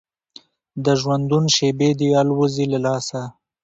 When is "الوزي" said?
2.21-2.65